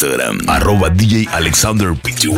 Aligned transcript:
Instagram, 0.00 0.38
arroba 0.48 0.88
DJ 0.88 1.28
Alexander 1.30 1.92
Pty. 1.94 2.32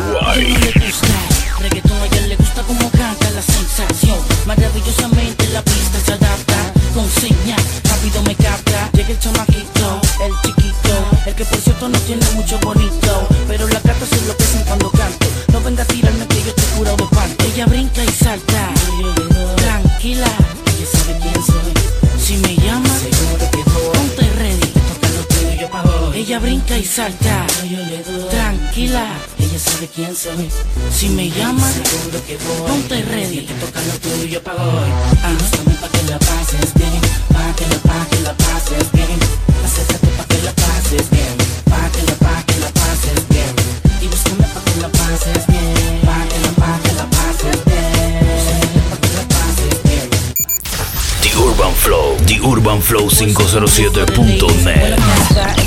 Reggaetón 1.61 1.97
a 2.01 2.05
ella 2.07 2.27
le 2.27 2.35
gusta 2.35 2.61
como 2.63 2.91
canta 2.91 3.31
la 3.31 3.41
sensación. 3.41 4.19
Maravillosamente 4.45 5.47
la 5.47 5.61
pista 5.61 5.97
se 6.05 6.11
adapta. 6.11 6.73
Con 6.93 7.09
señas, 7.09 7.63
rápido 7.85 8.21
me 8.23 8.35
capta. 8.35 8.89
Llega 8.91 9.11
el 9.11 9.19
chamaquito, 9.19 10.01
el 10.25 10.33
chiquito. 10.43 10.93
El 11.25 11.35
que 11.35 11.45
por 11.45 11.57
cierto 11.59 11.87
no 11.87 11.97
tiene 11.99 12.25
mucho 12.35 12.59
bonito. 12.59 13.32
Brinca 26.73 26.77
y 26.77 26.85
salta. 26.85 27.45
Tranquila, 28.31 29.05
ella 29.37 29.59
sabe 29.59 29.87
quién 29.93 30.15
soy. 30.15 30.49
Si 30.91 31.09
me 31.09 31.29
llama, 31.29 31.71
seguro 31.71 32.19
que 32.25 32.37
voy. 32.37 32.67
Ponte 32.67 33.03
ready. 33.03 33.45
Que 33.45 33.53
toca 33.53 33.79
lo 33.81 33.93
tuyo, 33.99 34.25
yo 34.25 34.41
pago. 34.41 34.63
Ah, 35.23 35.33
búscame 35.37 35.75
pa' 35.75 35.89
que 35.89 36.01
la 36.09 36.17
pases 36.17 36.73
bien. 36.73 36.99
Pa' 37.31 37.53
que 37.55 37.67
la, 37.67 37.77
pa' 37.77 38.07
que 38.09 38.19
la 38.21 38.33
pases 38.33 38.91
bien. 38.91 39.19
Acércate 39.63 40.07
pa' 40.17 40.25
que 40.25 40.41
la 40.41 40.51
pases 40.53 41.07
bien. 41.11 41.37
Pa' 41.65 41.91
que 41.91 42.01
la, 42.07 42.15
pa' 42.15 42.43
que 42.47 42.57
la 42.59 42.69
pases 42.69 43.27
bien. 43.29 43.55
Y 44.01 44.07
búscame 44.07 44.47
pa' 44.53 44.63
que 44.65 44.75
la 44.81 44.89
pases 44.89 45.45
bien. 45.47 46.01
Pa' 46.05 46.25
que 46.29 46.39
la, 46.41 46.51
pa' 46.61 46.79
que 46.83 46.91
la 46.93 47.05
pases 47.05 47.63
bien. 47.69 48.19
Búscame 48.33 48.81
pa' 48.89 48.97
que 49.03 49.09
la 49.13 49.23
pases 49.29 49.75
bien. 49.83 50.09
The 51.21 51.29
Urban 51.37 51.73
Flow, 51.75 52.17
The 52.25 52.39
Urban 52.41 52.81
Flow 52.81 53.09
507.net. 53.09 55.62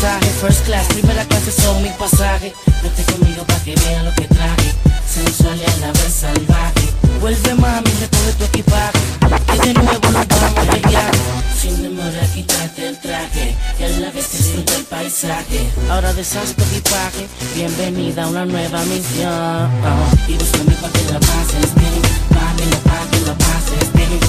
masaje, 0.00 0.30
first 0.40 0.64
class, 0.64 0.86
primera 0.88 1.24
clase 1.26 1.52
son 1.52 1.82
mi 1.82 1.90
pasaje. 1.90 2.54
Vete 2.82 3.02
conmigo 3.12 3.44
pa' 3.44 3.60
que 3.64 3.74
vean 3.74 4.04
lo 4.06 4.14
que 4.14 4.26
traje. 4.28 4.74
Sensual 5.06 5.58
y 5.58 5.64
a 5.64 5.76
la 5.86 5.92
vez 5.92 6.12
salvaje. 6.20 6.88
Vuelve 7.20 7.54
mami, 7.54 7.90
recoge 8.00 8.32
tu 8.38 8.44
equipaje. 8.44 8.98
Que 9.46 9.68
de 9.68 9.74
nuevo 9.74 10.10
nos 10.10 10.26
vamos 10.28 10.66
de 10.72 10.88
viaje. 10.88 11.18
Sin 11.60 11.82
demora, 11.82 12.22
quítate 12.34 12.88
el 12.88 12.98
traje. 12.98 13.56
Y 13.78 13.82
a 13.82 13.88
la 13.88 14.10
vez 14.10 14.32
disfruta 14.32 14.74
el 14.76 14.84
paisaje. 14.84 15.70
Ahora 15.90 16.12
deshaz 16.14 16.54
tu 16.54 16.62
equipaje. 16.62 17.28
Bienvenida 17.54 18.24
a 18.24 18.28
una 18.28 18.46
nueva 18.46 18.82
misión. 18.84 19.70
Y 20.28 20.34
búscame 20.34 20.74
pa' 20.80 20.90
que 20.92 21.04
la 21.12 21.20
pases 21.20 21.74
bien. 21.74 22.00
Que 22.56 22.66
la, 22.66 22.78
pa' 22.88 23.06
que 23.10 23.20
la 23.26 23.34
pases 23.34 23.92
bien. 23.92 24.20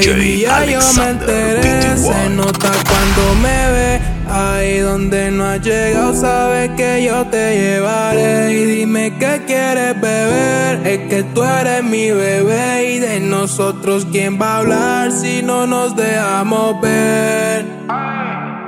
DJ 0.00 0.46
Alexander 0.46 1.96
se 1.96 2.28
nota 2.30 2.70
cuando 2.88 3.34
me 3.42 3.72
ve. 3.72 4.00
Ahí 4.28 4.78
donde 4.78 5.30
no 5.30 5.44
has 5.44 5.60
llegado, 5.60 6.14
sabes 6.14 6.70
que 6.76 7.04
yo 7.04 7.24
te 7.26 7.56
llevaré. 7.56 8.52
Y 8.52 8.64
dime 8.64 9.12
qué 9.18 9.42
quieres 9.46 10.00
beber, 10.00 10.86
es 10.86 11.08
que 11.08 11.22
tú 11.34 11.44
eres 11.44 11.84
mi 11.84 12.10
bebé. 12.10 12.94
Y 12.94 12.98
de 12.98 13.20
nosotros, 13.20 14.06
¿quién 14.10 14.40
va 14.40 14.54
a 14.54 14.58
hablar 14.58 15.12
si 15.12 15.42
no 15.42 15.66
nos 15.66 15.94
dejamos 15.94 16.80
ver? 16.80 17.64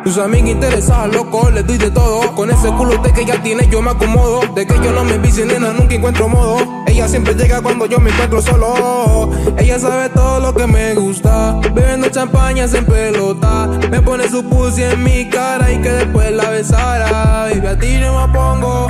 Tus 0.07 0.19
amigas 0.19 0.51
interesadas, 0.51 1.13
loco, 1.13 1.51
les 1.51 1.67
doy 1.67 1.79
de 1.79 1.91
todo. 1.91 2.33
Con 2.37 2.49
ese 2.49 2.69
culo 2.69 2.97
de 2.99 3.13
que 3.13 3.25
ya 3.25 3.43
tiene, 3.43 3.69
yo 3.69 3.83
me 3.83 3.91
acomodo. 3.91 4.41
De 4.55 4.65
que 4.65 4.75
yo 4.75 4.93
no 4.93 5.03
me 5.03 5.19
vicio, 5.19 5.45
nena, 5.45 5.73
nunca 5.73 5.97
encuentro 5.97 6.29
modo. 6.29 6.59
Ella 6.87 7.09
siempre 7.09 7.35
llega 7.35 7.61
cuando 7.61 7.87
yo 7.87 7.99
me 7.99 8.11
encuentro 8.11 8.41
solo. 8.41 9.33
Ella 9.59 9.81
sabe 9.81 10.09
todo 10.11 10.39
lo 10.39 10.55
que 10.55 10.69
me 10.69 10.95
gusta. 10.95 11.59
Bebiendo 11.75 12.09
champaña 12.09 12.67
en 12.67 12.85
pelota. 12.85 13.67
Me 13.91 14.01
pone 14.01 14.29
su 14.29 14.45
pussy 14.45 14.85
en 14.85 15.03
mi 15.03 15.29
cara 15.29 15.73
y 15.73 15.83
que 15.83 15.91
después 15.91 16.31
la 16.31 16.51
besara. 16.51 17.49
Baby, 17.51 17.67
a 17.67 17.77
ti 17.77 17.99
no 17.99 18.29
me 18.29 18.33
pongo. 18.33 18.87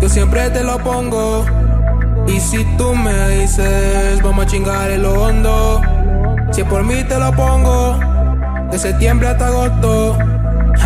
Yo 0.00 0.08
siempre 0.08 0.48
te 0.50 0.62
lo 0.62 0.78
pongo. 0.78 1.44
Y 2.28 2.38
si 2.38 2.64
tú 2.78 2.94
me 2.94 3.30
dices, 3.30 4.22
vamos 4.22 4.44
a 4.44 4.48
chingar 4.48 4.92
el 4.92 5.06
hondo. 5.06 5.82
Si 6.52 6.60
es 6.60 6.68
por 6.68 6.84
mí 6.84 7.02
te 7.02 7.18
lo 7.18 7.32
pongo. 7.32 7.98
De 8.70 8.78
septiembre 8.78 9.26
hasta 9.26 9.48
agosto. 9.48 10.16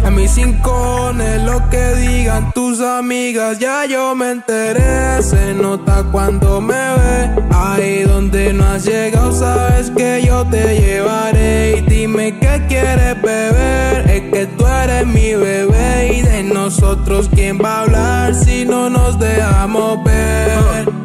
A 0.05 0.11
mis 0.11 0.37
es 0.39 1.43
lo 1.43 1.69
que 1.69 1.95
digan 1.97 2.53
tus 2.53 2.81
amigas, 2.81 3.59
ya 3.59 3.85
yo 3.85 4.15
me 4.15 4.31
enteré. 4.31 5.23
Se 5.23 5.55
nota 5.55 6.05
cuando 6.11 6.61
me 6.61 6.75
ve. 6.75 7.31
Ahí 7.51 8.03
donde 8.05 8.53
no 8.53 8.65
has 8.65 8.85
llegado, 8.85 9.33
sabes 9.33 9.91
que 9.91 10.23
yo 10.27 10.45
te 10.47 10.81
llevaré. 10.81 11.79
Y 11.79 11.81
dime 11.83 12.39
qué 12.39 12.65
quieres 12.69 13.21
beber. 13.21 14.11
Es 14.11 14.33
que 14.33 14.47
tú 14.47 14.67
eres 14.67 15.07
mi 15.07 15.35
bebé. 15.35 16.17
Y 16.17 16.23
de 16.23 16.43
nosotros, 16.45 17.29
¿quién 17.35 17.59
va 17.63 17.79
a 17.79 17.81
hablar 17.83 18.35
si 18.35 18.65
no 18.65 18.89
nos 18.89 19.19
dejamos 19.19 20.03
ver? 20.05 21.01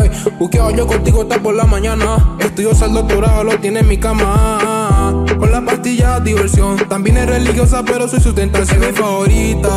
Ey, 0.00 0.10
buqueo 0.38 0.70
yo 0.70 0.86
contigo 0.86 1.22
hasta 1.22 1.38
por 1.38 1.54
la 1.54 1.64
mañana. 1.64 2.16
Estudio 2.38 2.70
el 2.70 2.92
doctorado, 2.92 3.44
lo 3.44 3.58
tiene 3.58 3.80
en 3.80 3.88
mi 3.88 3.98
cama. 3.98 5.24
Con 5.38 5.50
la 5.50 5.60
pastilla 5.62 6.20
diversión. 6.20 6.76
También 6.88 7.16
es 7.16 7.26
religiosa, 7.26 7.82
pero 7.84 8.06
soy 8.08 8.20
su 8.20 8.32
tentación 8.32 8.80
mi 8.80 8.92
favorita. 8.92 9.70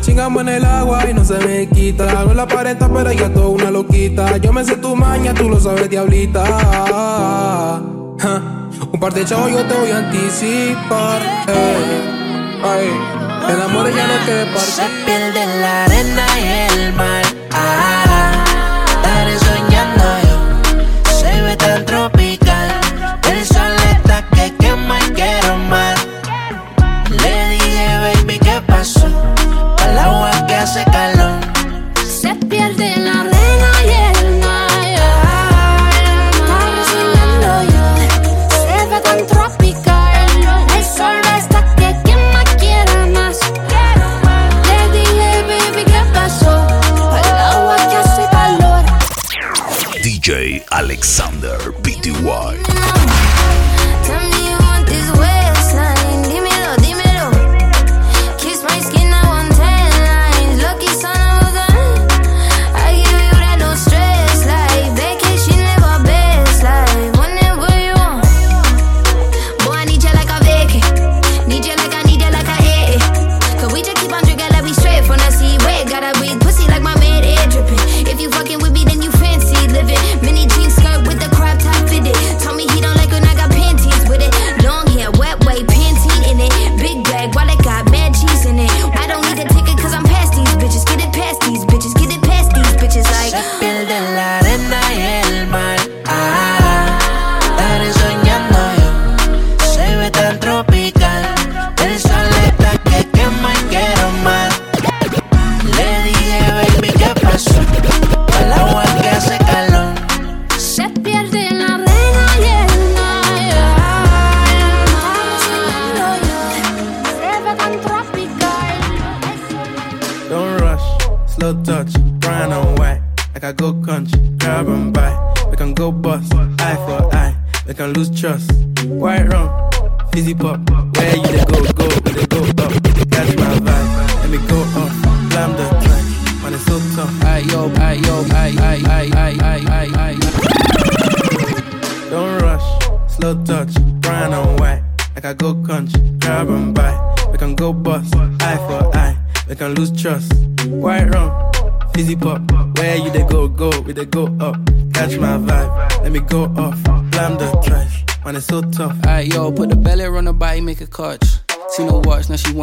Chingamos 0.00 0.42
en 0.42 0.48
el 0.48 0.64
agua 0.64 1.08
y 1.10 1.14
no 1.14 1.24
se 1.24 1.38
me 1.38 1.68
quita. 1.68 2.24
No 2.24 2.34
la 2.34 2.42
aparenta, 2.44 2.88
pero 2.88 3.10
ella 3.10 3.26
es 3.26 3.34
toda 3.34 3.48
una 3.48 3.70
loquita. 3.70 4.36
Yo 4.36 4.52
me 4.52 4.64
sé 4.64 4.76
tu 4.76 4.94
maña, 4.94 5.34
tú 5.34 5.48
lo 5.48 5.58
sabes, 5.58 5.88
diablita. 5.88 7.80
Un 8.92 9.00
par 9.00 9.12
de 9.12 9.24
chavos 9.24 9.50
yo 9.50 9.64
te 9.64 9.74
voy 9.74 9.90
a 9.90 9.98
anticipar. 9.98 11.22
Ey, 11.48 12.60
ay, 12.64 12.90
el 13.54 13.62
amor 13.62 13.94
ya 13.94 14.06
no 14.06 14.14
te 14.26 14.60
Se 14.60 14.82
parte. 14.82 14.94
pierde 15.06 15.42
en 15.42 15.60
la 15.60 15.84
arena 15.84 16.26
y 16.38 16.72
el 16.72 16.77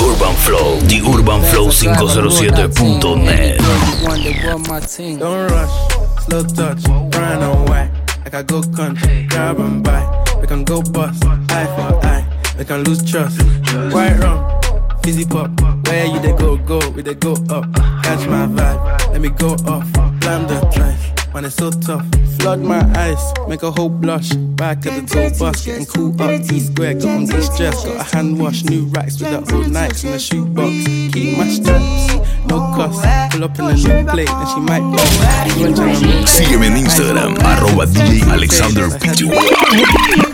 Urban 0.00 0.34
Flow, 0.36 0.80
The 0.80 1.00
Urban 1.04 1.42
Flow 1.50 1.68
507.net. 1.68 3.58
Don't 5.18 5.50
rush, 5.50 5.74
slow 6.24 6.42
touch, 6.42 6.84
and 6.88 7.68
white. 7.68 7.90
Like 8.24 8.34
I 8.34 8.42
go 8.42 8.62
country, 8.62 9.26
grab 9.28 9.58
and 9.60 9.82
buy. 9.82 10.02
We 10.40 10.46
can 10.46 10.64
go 10.64 10.82
bust, 10.82 11.24
eye 11.24 11.66
for 11.76 12.06
eye. 12.06 12.24
We 12.58 12.64
can 12.64 12.82
lose 12.84 13.02
trust. 13.10 13.40
White 13.92 14.18
rum, 14.20 14.60
fizzy 15.02 15.24
pop. 15.24 15.50
Where 15.86 16.06
you 16.06 16.20
they 16.20 16.32
go, 16.32 16.56
go, 16.56 16.78
we 16.90 17.02
they 17.02 17.14
go 17.14 17.32
up. 17.50 17.64
Catch 18.02 18.26
my 18.28 18.46
vibe, 18.46 19.12
let 19.12 19.20
me 19.20 19.28
go 19.30 19.54
off. 19.66 19.90
Blam 20.20 20.46
the 20.46 20.60
trash, 20.72 21.09
man 21.32 21.44
it's 21.44 21.56
so 21.56 21.70
tough. 21.70 22.06
Flood 22.38 22.60
my 22.60 22.80
eyes, 22.96 23.32
make 23.48 23.62
a 23.62 23.70
whole 23.70 23.88
blush. 23.88 24.30
Back 24.30 24.86
at 24.86 25.00
the 25.00 25.06
tour 25.06 25.30
bus, 25.38 25.64
getting 25.64 25.86
cool 25.86 26.10
up. 26.22 26.42
T 26.42 26.60
square, 26.60 26.94
got 26.94 27.08
on 27.08 27.26
distress. 27.26 27.84
Got 27.84 27.96
a 27.96 28.16
hand 28.16 28.40
wash, 28.40 28.64
new 28.64 28.86
racks 28.86 29.20
with 29.20 29.30
the 29.30 29.54
old 29.54 29.66
Nikes 29.66 30.04
in 30.04 30.12
the 30.12 30.18
shoebox. 30.18 30.70
Keep 31.12 31.38
my 31.38 31.48
straps, 31.48 32.46
no 32.46 32.58
cost. 32.74 33.02
Pull 33.32 33.44
up 33.44 33.58
in 33.58 33.64
a 33.66 33.74
new 33.74 34.10
plate, 34.10 34.30
and 34.30 34.48
she 34.48 34.60
might 34.60 34.84
bust. 34.92 35.58
Even 35.58 35.72
when 35.72 35.80
I'm 35.80 35.96
okay, 35.96 36.24
Sígueme 36.26 36.66
en 36.66 36.76
Instagram, 36.76 37.38
arroba 37.44 37.86
DJ 37.86 38.22
Alexander 38.30 38.88
P2. 38.88 40.29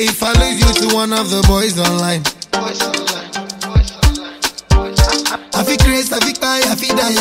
If 0.00 0.22
I 0.22 0.30
lose 0.38 0.60
you 0.62 0.88
to 0.88 0.94
one 0.94 1.12
of 1.12 1.28
the 1.28 1.42
boys 1.50 1.74
online. 1.76 2.22
I 5.52 5.64
feel 5.66 5.76
crazy, 5.78 6.14
I 6.14 6.20
feel 6.22 6.38
cry, 6.38 6.62
I 6.62 6.76
feel 6.78 6.94
die. 6.94 7.18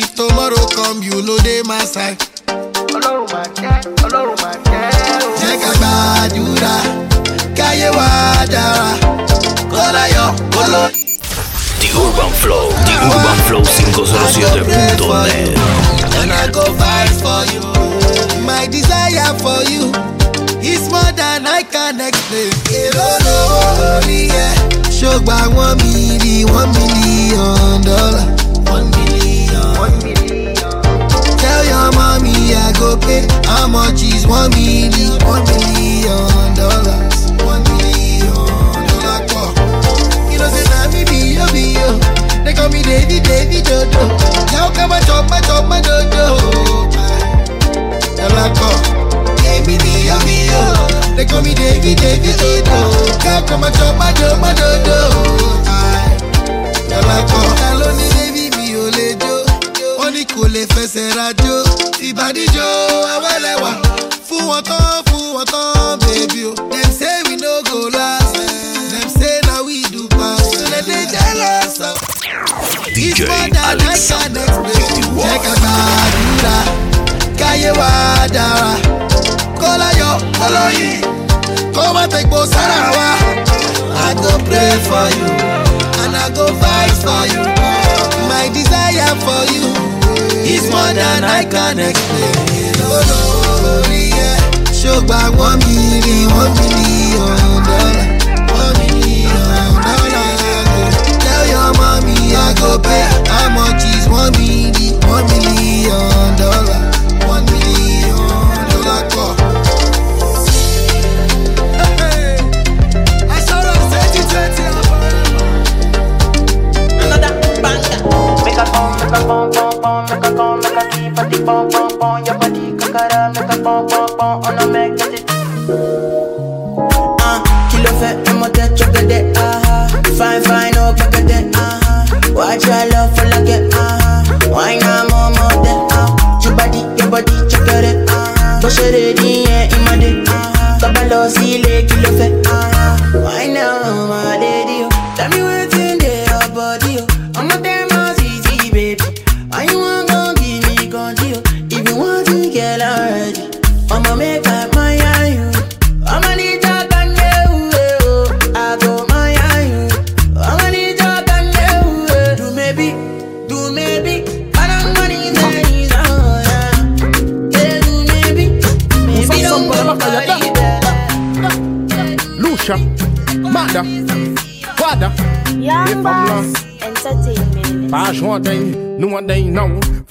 If 0.00 0.14
tomorrow 0.16 0.64
come, 0.72 1.02
you 1.02 1.20
know 1.20 1.36
they 1.44 1.60
my 1.68 1.84
side. 1.84 2.16
Jẹ́ 5.40 5.56
ká 5.60 5.70
gbàdúrà, 5.76 6.74
káyé 7.56 7.90
wá 7.96 8.08
dára. 8.52 8.90
Kọ́lá 9.72 10.04
yọ, 10.16 10.26
kọ́lọ́. 10.54 10.86
The 11.80 11.88
Urban 12.00 12.32
Flow, 12.40 12.64
The 12.88 12.94
Urban 13.12 13.38
Flow 13.46 13.62
507.net. 13.76 15.00
And 16.20 16.32
I 16.32 16.48
go 16.50 16.64
fight 16.80 17.12
for 17.22 17.42
you. 17.52 17.60
My 18.48 18.66
desire 18.66 19.34
for 19.44 19.60
you 19.70 19.92
is 20.80 20.90
more 20.90 21.12
than 21.12 21.46
I 21.46 21.62
can 21.62 22.00
explain. 22.00 22.52
Lórí 22.96 24.20
ẹ̀. 24.46 24.52
Ṣògbà 24.98 25.38
one 25.64 25.76
million, 25.82 26.46
one 26.60 26.70
million 26.78 27.80
dollar. 27.88 28.26
One 28.74 28.88
million. 28.96 29.60
Tell 31.42 31.62
your 31.72 31.88
mommy 31.98 32.34
I 32.54 32.72
go 32.80 32.96
pay. 32.96 33.22
How 33.50 33.66
much 33.66 34.02
is 34.02 34.26
one 34.26 34.50
million? 34.56 35.16
One 35.32 35.44
million 35.50 36.54
dollars. 36.60 37.16
One 37.50 37.62
million 37.70 38.34
dollar 38.88 39.20
pọ̀. 39.30 39.46
You 40.30 40.38
know 40.40 40.48
say 40.54 40.64
na 40.72 40.80
me 40.92 41.00
be 41.10 41.18
yo 41.38 41.46
be 41.54 41.64
yo. 41.78 41.88
They 42.44 42.52
call 42.58 42.68
me 42.74 42.80
Davy 42.82 43.18
Davy 43.28 43.60
Dodo. 43.68 44.02
Now 44.52 44.66
come 44.76 44.92
and 44.96 45.04
chop 45.06 45.24
my 45.30 45.40
chop 45.48 45.64
my 45.70 45.80
dodo. 45.86 46.24
Dollar 48.18 48.50
pọ̀. 48.58 48.99
Baby 49.60 49.76
be 49.84 50.06
yo 50.08 50.16
be. 50.24 50.40
They 51.16 51.26
call 51.26 51.42
me 51.42 51.52
Davy 51.52 51.94
Davy 51.94 52.32
Dodo. 52.40 52.80
Now 53.24 53.44
come 53.44 53.64
and 53.64 53.74
chop 53.76 53.92
my 54.00 54.08
my 54.40 54.54
dodo. 54.56 54.98
Dollar 56.88 57.22
pọ̀. 57.28 57.44
Ta 57.60 57.68
ló 57.80 57.88
ní 57.98 58.06
Davy 58.16 58.44
mi 58.56 58.66
ò 58.80 58.84
lè 58.96 59.08
jó? 59.20 59.34
Wọ́n 59.98 60.10
ní 60.14 60.22
kò 60.32 60.42
lè 60.54 60.62
fẹsẹ̀ 60.74 61.08
rajó. 61.16 61.56
Ìbàdíjọ́ 62.08 62.70
awẹ́lẹ́wà. 63.14 63.72
Fún 64.28 64.42
wọn 64.48 64.62
tán, 64.68 65.02
fún 65.08 65.24
wọn 65.36 65.44
tán, 65.52 65.98
baby 66.00 66.40
oh. 66.48 66.54
o. 66.56 66.68
Dem 66.72 66.90
say 66.98 67.20
we 67.28 67.34
no 67.44 67.52
go 67.68 67.78
last. 67.98 68.32
Dem 68.92 69.08
say 69.18 69.40
na 69.46 69.60
we 69.66 69.82
do 69.92 70.08
pass. 70.16 70.40
So 70.52 70.58
dem 70.72 70.84
dey 70.88 71.04
jealous 71.12 71.80
oh. 71.80 71.92
of. 71.92 71.96
DJ 72.96 73.20
Alexander 73.68 74.46
can 74.48 74.64
explain. 74.72 75.04
Jẹ́ 75.20 75.36
ká 75.44 75.52
gbàdúrà, 75.60 76.56
káyé 77.40 77.70
dára 78.34 79.00
kola 79.62 79.88
yo, 80.00 80.10
kola 80.38 80.64
yi 80.78 80.90
Come 81.74 81.96
and 82.02 82.10
take 82.12 82.28
both 82.30 82.50
Sarawa 82.54 83.08
I 84.06 84.14
go 84.22 84.32
pray 84.48 84.74
for 84.88 85.06
you 85.16 85.28
And 86.02 86.12
I 86.16 86.26
go 86.34 86.46
fight 86.62 86.94
for 87.04 87.22
you. 87.32 87.42
My 88.30 88.48
desire 88.52 89.14
for 89.26 89.42
you 89.54 89.68
Is 90.54 90.64
more 90.70 90.92
than 91.00 91.22
I 91.24 91.44
can 91.54 91.78
explain. 91.78 92.36
Lórí 93.10 94.04
ẹ̀ 94.30 94.38
ṣùgbọ́n 94.80 95.28
wọ́n 95.38 95.56
mi 95.64 95.76
rí. 96.04 96.79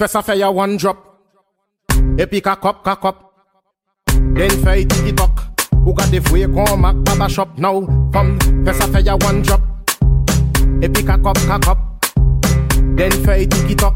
First 0.00 0.14
a 0.14 0.22
fire 0.22 0.50
one 0.50 0.78
drop. 0.78 0.96
Epic 2.18 2.46
a 2.46 2.56
cup, 2.56 2.82
cock 2.82 3.02
cup. 3.02 3.34
Then 4.06 4.48
fire 4.64 4.82
tiki 4.82 5.12
talk. 5.12 5.38
Who 5.84 5.92
got 5.92 6.10
the 6.10 6.26
way 6.32 6.46
come 6.46 6.80
back 6.80 6.96
Baba 7.04 7.28
shop 7.28 7.58
now? 7.58 7.84
From 8.10 8.38
first 8.64 8.82
a 8.82 8.86
fire 8.88 9.18
one 9.18 9.42
drop. 9.42 9.60
Epic 10.82 11.06
a 11.06 11.18
cup, 11.18 11.36
cock 11.36 11.60
cup. 11.60 11.78
Then 12.96 13.10
fire 13.10 13.44
tiki 13.44 13.74
talk. 13.74 13.94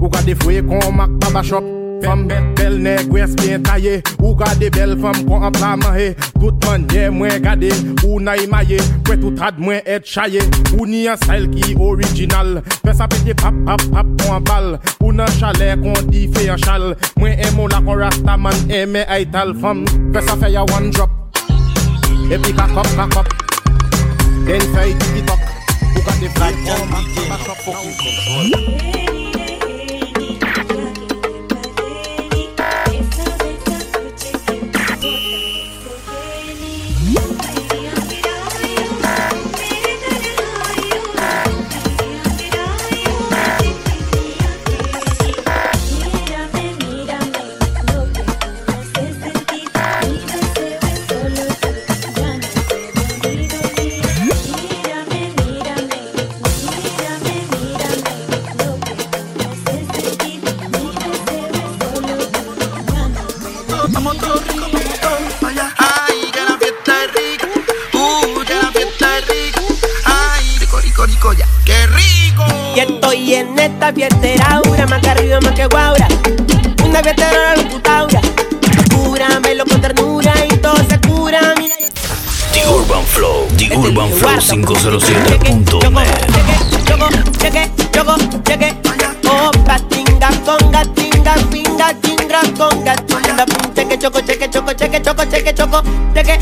Who 0.00 0.08
got 0.08 0.24
the 0.24 0.34
way 0.44 0.60
come 0.60 0.96
back 0.96 1.20
to 1.20 1.32
the 1.32 1.42
shop? 1.44 1.83
Femme 2.02 2.28
bel 2.56 2.78
nèg 2.82 3.12
wès 3.12 3.34
bien 3.36 3.60
taillé. 3.60 4.02
Ou 4.20 4.34
gade 4.34 4.70
belle 4.72 4.96
femme 5.00 5.24
kon 5.26 5.42
an 5.44 5.52
pla 5.52 5.76
manje 5.76 6.14
Tout 6.40 6.66
manye 6.66 7.08
mwen 7.10 7.42
gade 7.42 7.70
Ou 8.04 8.20
na 8.20 8.36
imaye 8.36 8.78
Pwè 9.04 9.16
tout 9.20 9.42
ad 9.44 9.58
mwen 9.58 9.80
et 9.86 10.04
chaye 10.04 10.42
Ou 10.78 10.86
ni 10.86 11.06
an 11.08 11.16
style 11.22 11.50
ki 11.52 11.76
original. 11.78 12.62
Fè 12.84 12.94
sa 12.96 13.08
pete 13.08 13.36
pap 13.40 13.56
pap 13.66 13.84
pap 13.92 14.10
kon 14.22 14.36
an 14.38 14.48
bal 14.48 14.70
Ou 15.00 15.12
nan 15.12 15.30
chalet 15.38 15.76
kon 15.82 16.10
di 16.10 16.26
fe 16.34 16.48
an 16.52 16.60
chal 16.64 16.90
Mwen 17.20 17.38
emo 17.48 17.68
la 17.68 17.80
kon 17.84 18.00
rasta 18.02 18.36
man 18.36 18.58
eme 18.72 19.06
ay 19.08 19.28
tal 19.32 19.54
femme. 19.60 19.84
Fè 20.14 20.24
sa 20.26 20.38
fè 20.40 20.52
ya 20.54 20.66
one 20.74 20.90
drop. 20.90 21.10
E 22.32 22.38
pi 22.40 22.56
kakop 22.56 22.88
kakop 22.96 23.32
Den 24.48 24.68
fè 24.74 24.88
yi 24.90 24.98
tiki 25.00 25.24
tok 25.28 25.48
Ou 25.94 26.04
gade 26.10 26.34
fè 26.40 26.52
kon 26.64 26.86
mak 26.92 27.08
baba 27.16 27.42
shop 27.44 27.64
Vamos 27.64 29.03
esta 73.64 73.92
fiestera, 73.92 74.46
aura, 74.64 74.86
más 74.86 75.00
que 75.00 75.10
arriba, 75.10 75.40
más 75.40 75.52
que 75.52 75.66
guaura. 75.66 76.06
Una 76.84 77.02
fiestera 77.02 77.56
locutaura. 77.56 78.20
Cúramelo 78.94 79.64
con 79.64 79.80
ternura 79.80 80.32
y 80.50 80.56
todo 80.58 80.76
se 80.88 81.00
cura. 81.00 81.54
Mira, 81.56 81.74
The 82.52 82.68
Urban 82.68 83.04
Flow, 83.06 83.48
The 83.56 83.76
Urban 83.76 84.10
Flow 84.12 84.30
507.net. 84.38 85.64
choco, 86.84 87.08
cheque, 87.38 87.70
choco, 87.92 88.16
cheque. 88.44 88.74
Opa, 89.28 89.78
tinga, 89.88 90.28
conga, 90.44 90.84
tinga, 90.94 91.34
pinga, 91.50 91.94
tinga, 92.00 92.40
conga, 92.56 92.96
tinga, 92.96 93.46
cheque, 93.74 93.98
choco, 93.98 94.20
cheque, 94.20 94.50
choco, 94.50 94.72
cheque, 94.74 95.02
choco, 95.02 95.24
cheque, 95.24 95.54
choco, 95.54 95.82
cheque, 96.14 96.38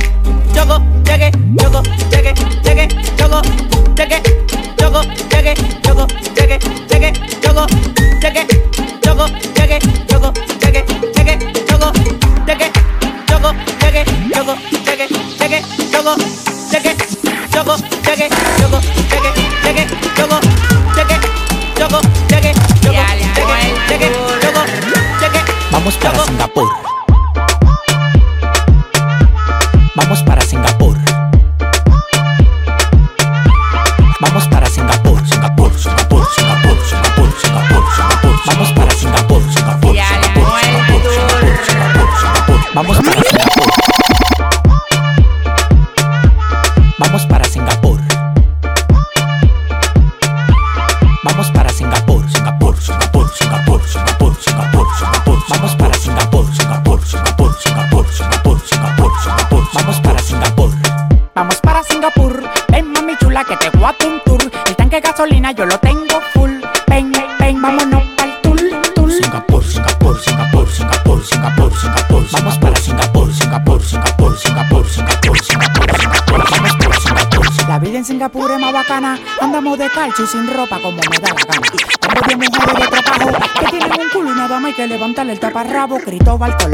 calcio 80.03 80.25
y 80.25 80.27
sin 80.27 80.53
ropa 80.53 80.81
como 80.81 80.97
me 80.97 81.19
da 81.19 81.29
la 81.29 81.45
gana. 81.45 81.69
Tengo 82.01 82.41
10 82.41 82.51
mujeres 82.51 82.91
de 82.91 83.03
trabajo 83.03 83.39
que 83.61 83.67
tienen 83.71 84.01
un 84.01 84.09
culo 84.09 84.33
y 84.33 84.35
nada 84.35 84.59
más 84.59 84.65
hay 84.71 84.75
que 84.75 84.87
levantarle 84.89 85.33
el 85.35 85.39
taparrabo. 85.39 85.99
Cristóbal 85.99 86.57
Colón. 86.57 86.72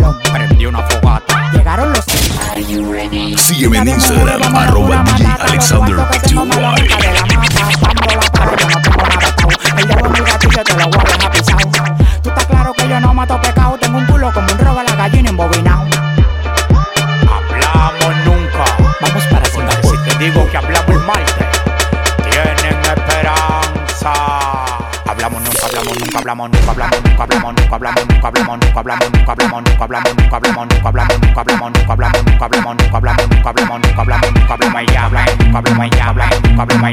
Nunca, 30.29 30.37
hablamos 30.37 30.69
nunca, 30.69 30.89
hablamos 30.89 31.21
nunca, 31.21 31.41
hablamos 31.41 31.73
nunca, 31.73 31.93
hablamos 31.93 32.23
nunca, 32.23 32.45
hablamos 32.45 32.77
nunca, 32.77 32.97
hablamos 32.99 33.29
nunca, 33.29 33.49
hablamos 33.51 33.81
nunca, 33.81 34.01
hablamos 34.01 34.33
nunca, 34.35 34.55
hablamos 34.55 34.83
y 34.83 34.97
hablamos 34.97 35.37
nunca, 35.39 35.59
hablamos 35.59 35.87
y 35.87 36.01
hablamos 36.01 36.43
nunca, 36.45 36.63
hablamos 36.63 36.93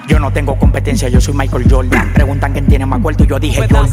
Yo 0.08 0.20
no 0.20 0.32
tengo 0.32 0.58
competencia, 0.58 1.10
yo 1.10 1.22
soy 1.22 1.34
Michael 1.36 1.65
Jordan. 1.70 2.13
Preguntan 2.13 2.54
quién 2.54 2.65
tiene 2.68 2.86
más 2.88 3.00
cuarto 3.02 3.24
y 3.24 3.28
yo 3.28 3.39
dije 3.39 3.68
Jordan. 3.70 3.91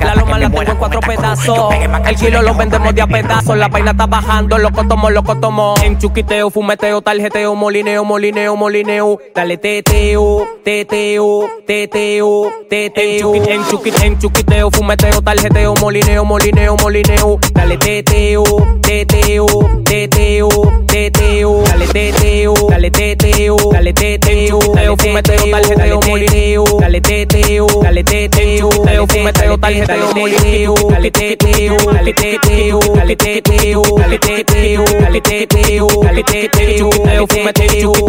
La 0.00 0.14
loma 0.14 0.38
la 0.38 0.48
tengo 0.48 0.78
cuatro 0.78 1.00
pedazos. 1.00 1.74
El 2.06 2.16
kilo 2.16 2.40
lo 2.42 2.54
vendemos 2.54 2.94
de 2.94 3.02
a 3.02 3.06
pedazos. 3.06 3.56
La 3.56 3.68
vaina 3.68 3.90
está 3.90 4.06
bajando 4.06 4.37
loco 4.46 4.86
tomo, 4.86 5.10
loco 5.10 5.36
tomo. 5.40 5.74
En 5.82 5.98
chuquiteo, 5.98 6.50
fumeteo, 6.50 7.00
tarjeteo, 7.00 7.54
molineo, 7.54 8.04
molineo, 8.04 8.56
molineo. 8.56 9.18
Dale 9.34 9.56
teteo, 9.56 10.46
teteo, 10.64 11.48
teteo, 11.66 12.50
teteo. 12.68 13.34
En 13.34 13.64
chuquiteo, 13.68 14.04
en 14.04 14.18
chuquiteo, 14.18 14.70
fumeteo, 14.70 15.22
tarjeteo, 15.22 15.74
molineo, 15.80 16.24
molineo, 16.24 16.76
molineo. 16.76 17.38
Dale 17.52 17.76
teteo, 17.78 18.44
teteo, 18.82 19.46
teteo, 19.84 20.48
teteo, 20.86 21.62
dale 21.64 21.86
teteo, 21.86 22.54
dale 22.68 22.90
teteo, 22.90 23.56
dale 23.72 23.92
teteo, 23.92 24.58
dale 24.74 24.96
fumeteo, 24.96 25.50
tarjeteo, 25.50 26.00
molineo, 26.06 26.64
dale 26.80 27.00
teteo, 27.00 27.66
dale 27.82 28.04
teteo, 28.04 28.70
dale 28.84 29.06
fumeteo, 29.06 29.58
tarjeteo, 29.58 30.14
molineo, 30.14 30.74
dale 30.90 31.10
teteo, 31.10 31.76
dale 31.92 32.12
teteo, 32.12 32.80
dale 32.94 32.94
teteo, 32.94 32.94
dale 32.94 33.16
teteo, 33.16 33.82
dale 33.96 34.18
teteo, 34.18 34.27
dale 34.28 35.20
teteo, 35.20 35.88
dale 36.02 36.24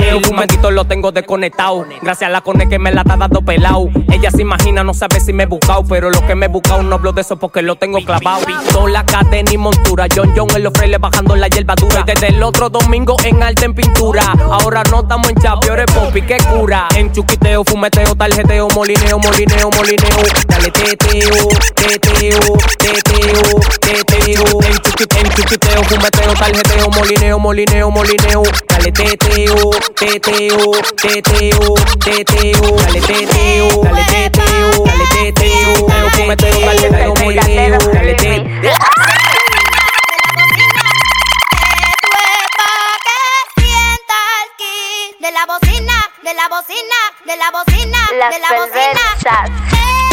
el 0.09 0.25
fumetito 0.25 0.71
lo 0.71 0.85
tengo 0.85 1.11
desconectado, 1.11 1.85
gracias 2.01 2.29
a 2.29 2.31
la 2.31 2.41
cone 2.41 2.67
que 2.67 2.77
me 2.77 2.91
la 2.91 3.01
está 3.01 3.15
dando 3.15 3.41
pelado, 3.41 3.87
ella 4.11 4.29
se 4.31 4.41
imagina, 4.41 4.83
no 4.83 4.93
sabe 4.93 5.19
si 5.19 5.31
me 5.31 5.43
he 5.43 5.45
buscado, 5.45 5.83
pero 5.85 6.09
lo 6.09 6.25
que 6.25 6.35
me 6.35 6.47
he 6.47 6.49
buscado 6.49 6.83
no 6.83 6.95
hablo 6.95 7.13
de 7.13 7.21
eso 7.21 7.37
porque 7.37 7.61
lo 7.61 7.75
tengo 7.75 7.99
clavado, 8.03 8.45
pistola, 8.45 9.05
cadena 9.05 9.51
y 9.51 9.57
montura, 9.57 10.07
John 10.13 10.33
John 10.35 10.49
en 10.55 10.63
los 10.63 10.73
frailes 10.73 10.99
bajando 10.99 11.35
la 11.35 11.47
hierba 11.47 11.75
dura, 11.75 12.03
desde 12.05 12.27
el 12.27 12.43
otro 12.43 12.69
domingo 12.69 13.15
en 13.23 13.41
arte 13.41 13.65
en 13.65 13.73
pintura, 13.73 14.33
ahora 14.51 14.83
no 14.91 15.01
estamos 15.01 15.29
en 15.29 15.35
chapiores, 15.35 15.85
popi, 15.87 16.21
que 16.21 16.37
cura, 16.37 16.87
en 16.95 17.11
chuquiteo, 17.11 17.63
fumeteo, 17.63 18.15
tarjeteo, 18.15 18.67
molineo, 18.75 19.19
molineo, 19.19 19.69
molineo, 19.71 20.17
dale 20.47 20.71
teteo, 20.71 21.47
teteo, 21.75 22.39
teteo, 22.77 23.39
teteo, 23.79 24.61
en 24.61 24.77
chuquiteo, 24.79 25.08
en 25.39 25.45
chuquiteo, 25.45 25.83
fumeteo, 25.83 26.33
tarjeteo, 26.33 26.89
molineo, 26.89 27.39
molineo, 27.39 27.91
molineo, 27.91 28.43
dale 28.67 28.91
teteo, 28.91 29.69
teteo, 29.95 30.71
teteo, 31.01 31.75
teteo, 32.03 32.75
dale 32.75 33.01
teteo, 33.01 33.83
dale 33.83 34.03
teteo, 34.03 34.85
dale 34.85 35.05
teteo, 35.13 35.87
fumeteo, 36.11 36.59
tarjeteo, 36.59 37.15
molineo, 37.15 37.77
dale 37.93 38.13
teteo. 38.15 38.43
De 45.19 45.31
la 45.31 45.45
bocina, 45.45 46.05
de 46.23 46.33
la 46.33 46.47
bocina, 46.49 46.97
de 47.25 47.37
la 47.37 47.51
bocina, 47.51 47.99
de 48.09 48.39
la 48.39 48.49
bocina. 48.57 50.08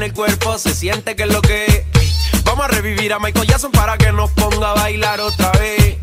En 0.00 0.04
el 0.04 0.14
cuerpo, 0.14 0.56
se 0.56 0.72
siente 0.74 1.14
que 1.14 1.24
es 1.24 1.32
lo 1.32 1.42
que 1.42 1.66
es. 1.66 2.42
Vamos 2.44 2.64
a 2.64 2.68
revivir 2.68 3.12
a 3.12 3.18
Michael 3.18 3.46
Jackson 3.46 3.70
para 3.70 3.98
que 3.98 4.10
nos 4.12 4.30
ponga 4.30 4.70
a 4.70 4.74
bailar 4.74 5.20
otra 5.20 5.52
vez. 5.52 5.98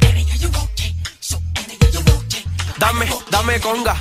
Dame, 2.78 3.08
dame 3.32 3.60
conga. 3.60 3.96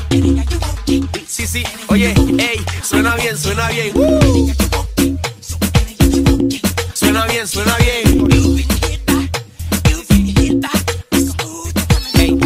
Sí, 1.26 1.46
sí, 1.46 1.64
oye, 1.88 2.12
ey, 2.38 2.62
suena 2.82 3.14
bien, 3.16 3.38
suena 3.38 3.68
bien. 3.68 3.92
Uh. 3.94 4.54
Suena 6.92 7.24
bien, 7.26 7.48
suena 7.48 7.76
bien. 7.76 8.28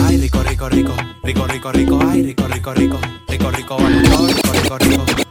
Ay, 0.06 0.18
rico, 0.18 0.42
rico, 0.44 0.68
rico, 0.68 0.94
rico, 1.24 1.46
rico, 1.48 1.72
rico, 1.72 2.00
ay, 2.08 2.22
rico, 2.22 2.46
rico, 2.46 2.74
rico, 2.74 3.00
rico, 3.26 3.50
rico, 3.50 3.50
rico, 3.50 3.78
rico, 3.80 4.78
rico, 4.78 4.78
rico, 4.78 5.29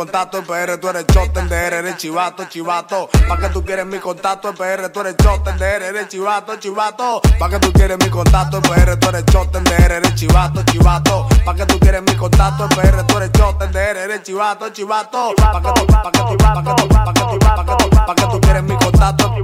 contacto 0.00 0.42
PR, 0.42 0.78
tú 0.78 0.88
eres 0.88 1.06
chotender, 1.08 1.74
eres 1.74 1.98
chivato, 1.98 2.44
chivato. 2.48 3.10
Pa' 3.28 3.36
que 3.36 3.50
tú 3.50 3.62
quieres 3.62 3.84
mi 3.84 3.98
contacto 3.98 4.48
en 4.48 4.56
PR, 4.56 4.88
tú 4.88 5.00
eres 5.00 5.14
chotender, 5.18 5.82
eres 5.82 6.08
chivato, 6.08 6.56
chivato. 6.56 7.20
Pa' 7.38 7.50
que 7.50 7.58
tú 7.58 7.70
quieres 7.70 7.98
mi 7.98 8.08
contacto 8.08 8.56
en 8.56 8.62
PR, 8.62 8.96
tú 8.96 9.08
eres 9.10 9.26
chotender, 9.26 9.92
eres 9.92 10.14
chivato, 10.14 10.62
chivato. 10.62 11.28
Pa' 11.44 11.54
que 11.54 11.66
tú 11.66 11.78
quieres 11.78 12.00
mi 12.00 12.16
contacto 12.16 12.64
en 12.64 12.70
PR, 12.70 13.06
tú 13.06 13.18
eres 13.18 13.32
chotender, 13.32 13.96
eres 13.98 14.22
chivato, 14.22 14.70
chivato. 14.70 15.34
Pa' 15.36 15.60
que 15.60 15.80
tú, 15.80 15.86
pa' 15.86 16.10
que 16.10 16.18
tú, 16.18 16.36
pa' 16.38 16.62
que 16.62 16.82
tú, 16.82 16.88
pa' 16.88 17.12
que 17.12 17.20
tú, 17.20 17.38
pa' 17.38 17.64
que 17.64 17.84
tú, 17.84 17.90
pa' 17.90 18.14
que 18.14 18.22
tú 18.22 18.40
quieres 18.40 18.62
mi 18.62 18.76
contacto, 18.78 19.34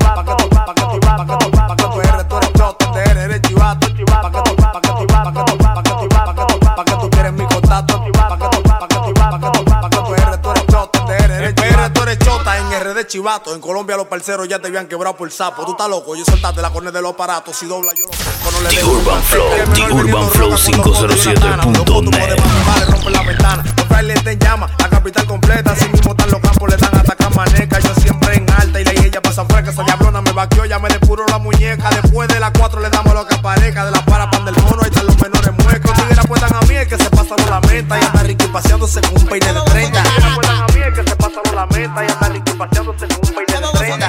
Chivato. 13.07 13.55
En 13.55 13.61
Colombia 13.61 13.97
los 13.97 14.07
parceros 14.07 14.49
ya 14.49 14.59
te 14.59 14.69
habían 14.69 14.87
quebrado 14.88 15.16
por 15.16 15.31
sapo. 15.31 15.64
Tú 15.64 15.73
estás 15.73 15.88
loco, 15.88 16.16
yo 16.16 16.25
soltaste 16.25 16.61
la 16.61 16.71
cornea 16.71 16.92
de 16.92 17.03
los 17.03 17.12
aparatos. 17.12 17.57
Si 17.57 17.66
dobla, 17.66 17.92
yo 17.95 18.07
lo 18.07 18.12
saco, 18.12 18.51
no 18.53 18.61
le 18.61 18.69
The 18.69 18.77
dejo. 18.77 18.90
Urban 18.92 19.23
Flow, 19.23 19.49
The 19.75 19.83
Urban 19.92 20.31
Flow 20.31 20.51
roca 20.51 20.62
con 20.64 20.83
dos 20.83 20.99
fotos 20.99 21.27
y 21.27 21.29
una 21.29 21.40
tana. 21.40 21.57
Los 21.57 21.66
putos 21.66 22.03
507.net. 22.05 22.29
de 22.29 22.37
Panamá 22.37 22.79
le 22.79 22.85
rompen 22.87 23.12
la 23.12 23.23
ventana. 23.23 23.64
Los 23.77 23.87
frailes 23.87 24.25
te 24.25 24.37
llaman, 24.37 24.71
la 24.79 24.88
capital 24.88 25.27
completa. 25.27 25.73
Así 25.73 25.88
mismo 25.88 26.11
están 26.12 26.31
los 26.31 26.40
campos, 26.40 26.71
le 26.71 26.77
dan 26.77 26.97
hasta 26.97 27.14
camaneca. 27.16 27.79
Yo 27.81 27.95
siempre 27.95 28.37
en 28.37 28.51
alta 28.51 28.81
y 28.81 28.85
la 28.85 28.92
ella 28.92 29.23
pasa 29.23 29.45
fresca. 29.45 29.71
Esa 29.71 29.83
diablona 29.85 30.21
me 30.23 30.33
vaqueó, 30.33 30.64
ya 30.64 30.79
me 30.79 30.88
depuró 30.88 31.27
la 31.29 31.38
muñeca. 31.38 31.90
Después 31.90 32.29
de 32.29 32.40
las 32.40 32.51
cuatro 32.59 32.81
le 32.81 32.90
damos 32.90 33.14
lo 33.14 33.27
que 33.27 33.35
aparezca. 33.35 33.85
De 33.85 33.90
la 33.90 34.05
para 34.05 34.31
pan 34.31 34.45
del 34.45 34.57
mono, 34.62 34.83
ahí 34.83 34.90
están 34.90 35.07
los 35.07 35.16
menores 35.21 35.53
muecos. 35.64 35.92
Tigres 35.95 36.19
apuestan 36.19 36.55
a 36.55 36.61
mí, 36.62 36.75
el 36.75 36.88
que 36.88 36.97
se 36.97 37.11
pasa 37.11 37.35
no 37.38 37.47
la 37.51 37.61
meta. 37.61 37.99
Y 38.01 38.05
anda 38.05 38.23
Ricky 38.23 38.47
paseándose 38.49 39.01
con 39.01 39.16
un 39.21 39.27
peine 39.27 39.53
de 39.53 39.61
30. 39.61 40.03
Tigres 40.03 40.25
apuestan 40.25 40.57
a 40.57 40.66
mí, 40.66 40.81
el 40.81 40.95
que 40.95 41.11
se 41.11 41.16
pasa 41.16 41.40
no 41.45 41.53
la 41.53 41.66
meta. 41.66 42.05
Y 42.05 42.11
anda 42.11 42.26
Paseándose 42.69 43.07
con 43.07 43.17
un 43.17 43.35
peine 43.47 43.61
de 43.61 43.79
30. 43.79 44.09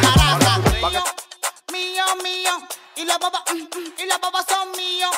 mío, 1.71 2.03
mío, 2.23 2.51
y 2.95 3.05
la 3.05 3.17
baba, 3.19 3.43
mm, 3.51 3.55
mm, 3.55 3.93
y 4.01 4.05
la 4.07 4.17
baba 4.17 4.39
son 4.47 4.71
mío, 4.71 5.09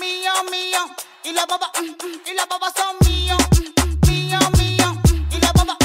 mío, 0.00 0.32
mío, 0.50 0.78
y 1.24 1.32
la 1.32 1.46
baba, 1.46 1.70
mm, 1.80 2.30
y 2.30 2.34
la 2.34 2.46
baba 2.46 2.72
son 2.76 2.96
mío, 3.08 3.36
mío, 4.06 4.38
mío, 4.58 5.00
y 5.32 5.38
la 5.40 5.52
baba, 5.52 5.76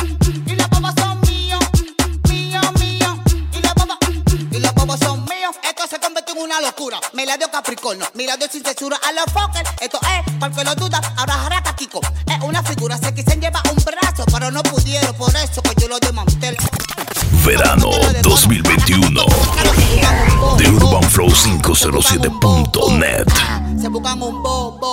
y 0.45 0.55
la 0.55 0.67
baba 0.67 0.93
son 0.95 1.21
mío, 1.21 1.57
mío, 2.29 2.61
mío, 2.79 3.23
y 3.53 3.61
la 3.61 3.73
baba, 3.73 3.97
y 4.51 4.59
la 4.59 4.71
baba 4.73 4.97
son 4.97 5.25
mío. 5.25 5.49
Esto 5.63 5.87
se 5.87 5.99
convirtió 5.99 6.35
en 6.35 6.41
una 6.43 6.61
locura. 6.61 6.99
Me 7.13 7.25
la 7.25 7.37
dio 7.37 7.49
Capricornio, 7.49 8.05
me 8.13 8.25
la 8.27 8.37
dio 8.37 8.47
sin 8.49 8.63
censura 8.63 8.97
a 9.03 9.11
los 9.13 9.25
Fokker. 9.33 9.65
Esto 9.81 9.99
es, 10.01 10.33
para 10.39 10.53
que 10.53 10.63
lo 10.63 10.75
duda, 10.75 11.01
ahora 11.17 11.33
jarata 11.33 11.75
Kiko. 11.75 12.01
Es 12.27 12.43
una 12.43 12.61
figura, 12.61 12.97
se 12.97 13.13
quisen 13.15 13.41
llevar 13.41 13.63
un 13.69 13.83
brazo, 13.83 14.02
pero 14.33 14.49
no 14.49 14.63
pudieron, 14.63 15.15
por 15.15 15.29
eso 15.35 15.61
que 15.61 15.79
yo 15.79 15.87
lo 15.87 15.99
desmantelé. 15.99 16.57
Verano 17.45 17.91
2021. 18.23 19.25
The 20.57 20.69
Urban 20.69 21.03
Flow 21.03 21.29
507.net. 21.29 23.27
Se 23.79 23.87
buscan 23.89 24.21
un 24.23 24.41
bobo. 24.41 24.92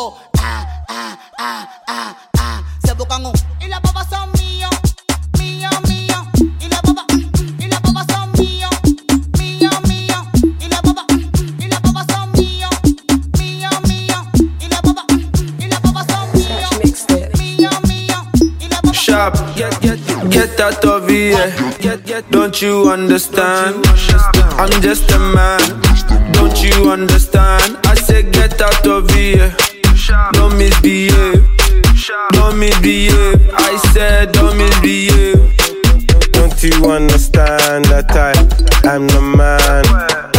Get, 20.30 20.60
out 20.60 20.84
of 20.84 21.08
here. 21.08 21.52
Don't 22.30 22.60
you 22.62 22.90
understand? 22.90 23.84
I'm 24.58 24.80
just 24.80 25.10
a 25.10 25.18
man. 25.18 25.60
Don't 26.32 26.62
you 26.62 26.90
understand? 26.90 27.78
I 27.84 27.94
said, 27.94 28.32
get 28.32 28.60
out 28.60 28.86
of 28.86 29.10
here. 29.10 29.54
Don't 30.32 30.56
misbehave. 30.56 31.46
Don't 32.32 32.58
misbehave. 32.58 33.50
I 33.52 33.76
said, 33.92 34.32
don't 34.32 34.56
misbehave. 34.56 35.56
Don't 36.32 36.62
you 36.62 36.90
understand 36.90 37.84
that 37.86 38.10
I 38.10 38.32
am 38.88 39.06
the 39.06 39.20
man? 39.20 39.84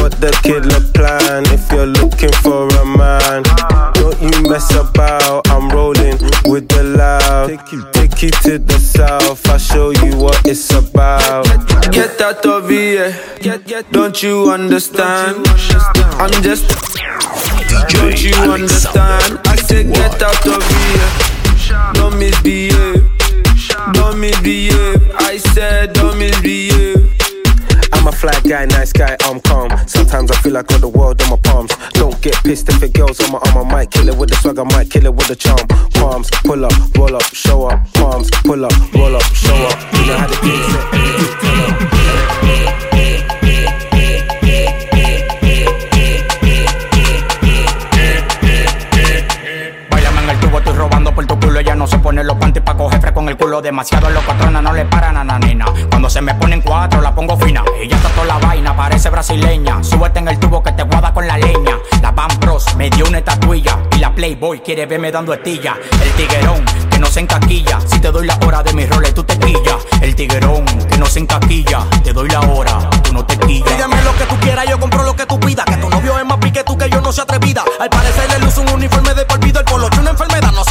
What 0.02 0.14
the 0.20 0.32
killer 0.44 0.82
plan 0.94 1.46
if 1.54 1.72
you're 1.72 1.86
looking 1.86 2.34
for 2.42 2.68
a 2.68 2.86
man? 2.86 3.44
Uh-huh. 3.46 3.92
Don't 3.94 4.22
you 4.22 4.50
mess 4.50 4.74
about, 4.76 5.48
Take 7.52 7.74
you, 7.74 7.86
take 7.92 8.22
you 8.24 8.30
to 8.30 8.60
the 8.60 8.80
south, 8.80 9.50
I'll 9.50 9.58
show 9.58 9.90
you 9.90 10.16
what 10.16 10.40
it's 10.48 10.72
about. 10.74 11.44
Get 11.92 12.22
out 12.22 12.46
of 12.46 12.70
here, 12.70 13.14
don't 13.92 14.24
you 14.24 14.50
understand? 14.50 15.46
I'm 16.16 16.32
just, 16.44 16.70
don't 17.90 18.24
you 18.24 18.34
understand? 18.36 19.42
I 19.44 19.58
said, 19.58 19.94
get 19.94 20.24
out 20.24 20.48
of 20.48 20.64
here, 20.64 21.92
don't 21.94 22.18
misbehave. 22.18 23.12
Don't 23.94 24.20
misbehave. 24.20 25.12
I 25.16 25.38
said 25.38 25.94
don't 25.94 26.18
misbehave. 26.20 27.01
I'm 28.02 28.08
a 28.08 28.12
fly 28.12 28.34
guy, 28.42 28.66
nice 28.66 28.92
guy, 28.92 29.16
I'm 29.22 29.40
calm. 29.42 29.70
Sometimes 29.86 30.32
I 30.32 30.36
feel 30.38 30.54
like 30.54 30.66
got 30.66 30.82
the 30.82 30.88
world 30.88 31.22
on 31.22 31.30
my 31.30 31.36
palms. 31.38 31.70
Don't 31.94 32.20
get 32.20 32.34
pissed 32.44 32.68
if 32.68 32.82
it 32.82 32.94
girls 32.94 33.20
on 33.20 33.32
my 33.32 33.38
arm. 33.38 33.68
I 33.68 33.72
might 33.72 33.92
kill 33.92 34.10
it 34.10 34.18
with 34.18 34.30
the 34.32 34.36
swag, 34.38 34.58
I 34.58 34.64
might 34.64 34.90
kill 34.90 35.06
it 35.06 35.14
with 35.14 35.28
the 35.28 35.36
charm. 35.36 35.68
Palms, 35.94 36.32
pull 36.44 36.66
up, 36.66 36.74
roll 36.98 37.16
up, 37.16 37.22
show 37.22 37.66
up. 37.66 37.80
Palms, 37.94 38.32
pull 38.44 38.66
up, 38.66 38.74
roll 38.96 39.16
up, 39.16 39.22
show 39.36 39.54
up. 39.54 39.78
You 39.94 40.06
know 40.08 40.18
how 40.18 40.28
el 50.32 50.40
tubo, 50.40 50.58
estoy 50.60 50.74
robando 50.74 51.14
por 51.14 51.26
tu 51.26 51.40
culo. 51.40 51.60
Ella 51.60 51.76
no 51.76 51.86
se 51.88 52.00
pone 52.00 52.24
los 52.24 52.38
panties 52.38 52.64
pa' 52.64 52.76
coger 52.76 53.00
fresco 53.00 53.20
con 53.20 53.30
el 53.30 53.38
culo. 53.38 53.62
Demasiado 53.62 54.10
los 54.10 54.24
patronas 54.24 54.64
no 54.64 54.74
le 54.74 54.86
paran 54.86 55.18
a 55.18 55.24
nanina. 55.24 55.66
Cuando 55.90 56.10
se 56.10 56.22
me 56.22 56.34
ponen 56.36 56.62
cuatro, 56.62 57.02
la 57.02 57.14
pongo 57.14 57.38
fina. 57.38 57.64
Brasileña. 59.22 59.84
Súbete 59.84 60.18
en 60.18 60.28
el 60.30 60.40
tubo 60.40 60.64
que 60.64 60.72
te 60.72 60.82
guada 60.82 61.14
con 61.14 61.28
la 61.28 61.38
leña. 61.38 61.78
La 62.02 62.10
Van 62.10 62.40
Bros 62.40 62.66
me 62.76 62.90
dio 62.90 63.06
una 63.06 63.20
estatuilla. 63.20 63.78
Y 63.96 64.00
la 64.00 64.16
Playboy 64.16 64.62
quiere 64.62 64.88
verme 64.88 65.12
dando 65.12 65.32
estilla. 65.32 65.78
El 66.04 66.12
tiguerón 66.14 66.66
que 66.90 66.98
no 66.98 67.06
se 67.06 67.20
encaquilla. 67.20 67.80
Si 67.86 68.00
te 68.00 68.10
doy 68.10 68.26
la 68.26 68.36
hora 68.44 68.64
de 68.64 68.74
mis 68.74 68.90
roles, 68.90 69.14
tú 69.14 69.24
te 69.24 69.38
quillas. 69.38 69.78
El 70.02 70.16
tiguerón 70.16 70.66
que 70.66 70.98
no 70.98 71.06
se 71.06 71.20
encaquilla. 71.20 71.86
Te 72.04 72.14
doy 72.14 72.30
la 72.30 72.40
hora, 72.40 72.90
tú 73.04 73.14
no 73.14 73.24
te 73.24 73.38
quillas. 73.38 73.70
Pídeme 73.70 74.02
lo 74.02 74.16
que 74.18 74.26
tú 74.26 74.36
quieras, 74.40 74.66
yo 74.68 74.80
compro 74.80 75.04
lo 75.04 75.16
que 75.16 75.28
tú 75.28 75.40
pidas. 75.40 75.66
Que 75.68 75.78
tu 75.78 75.88
novio 75.88 76.18
es 76.18 76.26
más 76.26 76.38
pique 76.40 76.64
tú 76.64 76.76
que 76.76 76.90
yo 76.90 77.00
no 77.00 77.12
sea 77.12 77.26
atrevida. 77.26 77.64
Al 77.80 77.90
parecer 77.90 78.28
le 78.28 78.40
luce 78.40 78.60
un 78.60 78.70
uniforme 78.70 79.14
de 79.14 79.26
por 79.26 79.40
vida. 79.40 79.60
El 79.60 79.66
polo 79.66 79.88
una 80.00 80.10
enfermedad, 80.10 80.52
no 80.52 80.64
se 80.64 80.71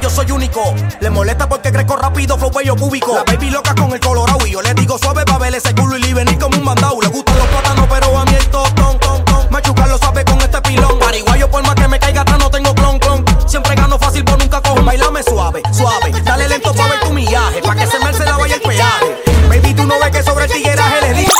yo 0.00 0.10
soy 0.10 0.30
único. 0.30 0.74
Le 1.00 1.10
molesta 1.10 1.48
porque 1.48 1.72
crezco 1.72 1.96
rápido, 1.96 2.36
flow 2.36 2.50
bello 2.50 2.76
cúbico. 2.76 3.14
La 3.14 3.24
baby 3.24 3.50
loca 3.50 3.74
con 3.74 3.92
el 3.92 4.00
colorado 4.00 4.46
y 4.46 4.50
yo 4.50 4.62
le 4.62 4.74
digo 4.74 4.98
suave 4.98 5.24
pa' 5.24 5.38
ver 5.38 5.54
ese 5.54 5.74
culo 5.74 5.96
y 5.96 6.00
le 6.00 6.14
venir 6.14 6.38
como 6.38 6.56
un 6.56 6.64
mandado. 6.64 7.00
Le 7.00 7.08
gustan 7.08 7.36
los 7.38 7.46
plátanos, 7.48 7.86
pero 7.88 8.18
a 8.18 8.24
mí 8.24 8.34
el 8.34 8.46
tostón, 8.48 8.98
ton, 8.98 9.24
ton. 9.24 9.46
Machucarlo 9.50 9.98
suave 9.98 10.24
con 10.24 10.40
este 10.40 10.60
pilón. 10.62 10.98
Pariguayo, 10.98 11.50
por 11.50 11.62
más 11.62 11.74
que 11.74 11.88
me 11.88 11.98
caiga 11.98 12.22
atrás, 12.22 12.38
no 12.38 12.50
tengo 12.50 12.74
clon, 12.74 12.98
clon. 12.98 13.24
Siempre 13.46 13.74
gano 13.74 13.98
fácil, 13.98 14.24
por 14.24 14.38
nunca 14.38 14.60
cojo. 14.60 14.82
Bailame 14.82 15.22
suave, 15.22 15.62
suave. 15.72 16.12
Dale 16.22 16.48
lento 16.48 16.74
pa' 16.74 16.88
ver 16.88 17.00
tu 17.00 17.10
millaje. 17.10 17.62
Pa' 17.62 17.74
que 17.74 17.86
se 17.86 17.98
me 17.98 18.12
se 18.12 18.24
la 18.24 18.36
vaya 18.36 18.56
el 18.56 18.60
peaje. 18.60 19.22
Baby, 19.48 19.74
tú 19.74 19.86
no 19.86 19.98
ves 20.00 20.10
que 20.10 20.22
sobre 20.22 20.44
el 20.46 20.50
tigueraje 20.50 21.00
le 21.02 21.20
digo. 21.20 21.32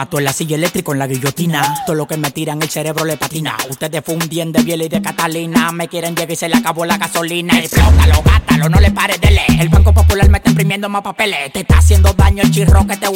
Mato? 0.00 0.18
En 0.18 0.24
la 0.24 0.32
silla 0.32 0.56
eléctrica, 0.56 0.92
en 0.92 0.98
la 0.98 1.06
guillotina. 1.06 1.74
Todo 1.84 1.96
lo 1.96 2.06
que 2.06 2.16
me 2.16 2.30
tiran, 2.30 2.62
el 2.62 2.70
cerebro 2.70 3.04
le 3.04 3.16
patina. 3.16 3.56
Ustedes 3.68 4.02
fundien 4.04 4.50
de 4.52 4.62
Biel 4.62 4.82
y 4.82 4.88
de 4.88 5.02
Catalina. 5.02 5.72
Me 5.72 5.88
quieren 5.88 6.14
llegar 6.14 6.30
y 6.32 6.36
se 6.36 6.48
le 6.48 6.56
acabó 6.56 6.84
la 6.86 6.96
gasolina. 6.96 7.58
Explótalo, 7.58 8.22
gátalo, 8.22 8.68
no 8.68 8.80
le 8.80 8.90
pares 8.90 9.20
de 9.20 9.30
leer. 9.30 9.60
El 9.60 9.68
Banco 9.68 9.92
Popular 9.92 10.28
me 10.30 10.38
está 10.38 10.50
imprimiendo 10.50 10.88
más 10.88 11.02
papeles. 11.02 11.52
Te 11.52 11.60
está 11.60 11.78
haciendo 11.78 12.14
daño 12.14 12.42
el 12.42 12.50
chirro 12.50 12.86
que 12.86 12.96
te. 12.96 13.08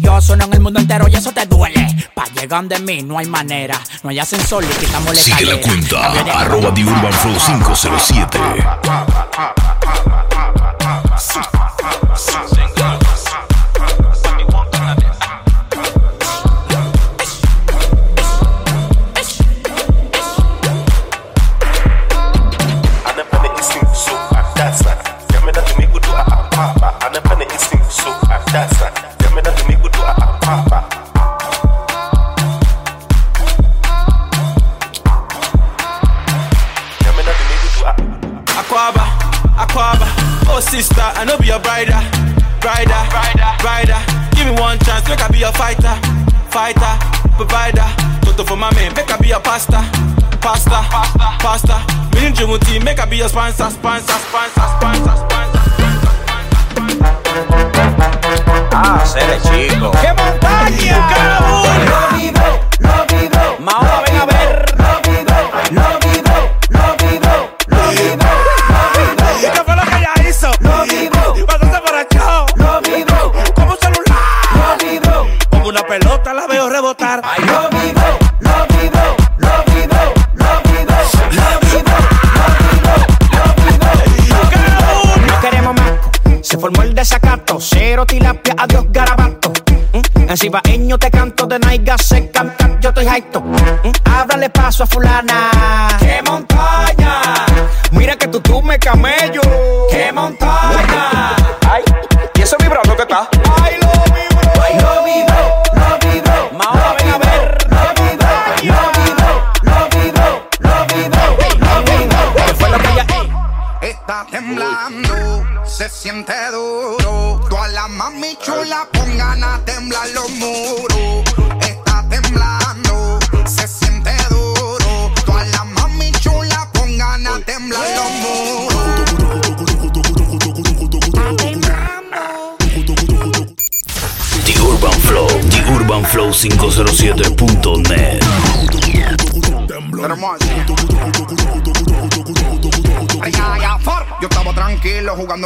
Yo 0.00 0.20
sueno 0.20 0.44
en 0.44 0.54
el 0.54 0.60
mundo 0.60 0.78
entero 0.80 1.08
y 1.08 1.16
eso 1.16 1.32
te 1.32 1.44
duele. 1.46 1.86
Pa' 2.14 2.26
llegar 2.26 2.64
de 2.64 2.78
mí 2.78 3.02
no 3.02 3.18
hay 3.18 3.26
manera. 3.26 3.80
No 4.02 4.10
hay 4.10 4.20
ascensor 4.20 4.64
y 4.64 4.68
quitamos 4.68 5.14
la 5.14 5.20
Sigue 5.20 5.44
la 5.44 5.60
cuenta, 5.60 6.12
arroba 6.40 6.72
The 6.72 6.84
Urban 6.84 7.12
Flow 7.12 7.34
507. 7.34 8.38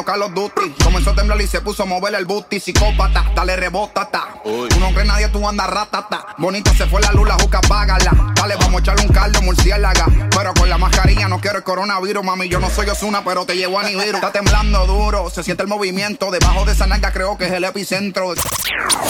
jugando 0.02 0.52
Call. 0.54 0.74
Comenzó 0.82 1.10
a 1.10 1.14
temblar 1.14 1.40
y 1.40 1.46
se 1.46 1.60
puso 1.60 1.82
a 1.82 1.86
mover 1.86 2.14
el 2.14 2.24
booty. 2.24 2.60
Psicópata, 2.60 3.24
dale 3.34 3.56
rebótata. 3.56 4.28
Tú 4.44 4.80
no 4.80 4.92
crees 4.92 5.06
nadie, 5.06 5.28
tú 5.28 5.46
andas 5.48 5.68
ratata. 5.68 6.26
Bonita 6.38 6.74
se 6.74 6.86
fue 6.86 7.00
la 7.00 7.12
luz, 7.12 7.28
la 7.28 7.34
juca, 7.34 7.60
págala. 7.60 8.32
Dale, 8.34 8.56
vamos 8.56 8.76
a 8.76 8.78
echarle 8.80 9.02
un 9.06 9.12
caldo 9.12 9.42
murciélaga. 9.42 10.06
Pero 10.30 10.54
con 10.54 10.68
la 10.68 10.78
mascarilla 10.78 11.28
no 11.28 11.40
quiero 11.40 11.58
el 11.58 11.64
coronavirus, 11.64 12.24
mami. 12.24 12.48
Yo 12.48 12.60
no 12.60 12.70
soy 12.70 12.88
Osuna, 12.88 13.22
pero 13.24 13.44
te 13.44 13.56
llevo 13.56 13.78
a 13.78 13.84
Nibiru. 13.84 14.16
Está 14.16 14.32
temblando 14.32 14.86
duro, 14.86 15.30
se 15.30 15.42
siente 15.42 15.62
el 15.62 15.68
movimiento. 15.68 16.30
Debajo 16.30 16.64
de 16.64 16.72
esa 16.72 16.86
nalga 16.86 17.12
creo 17.12 17.36
que 17.38 17.46
es 17.46 17.52
el 17.52 17.64
epicentro. 17.64 18.34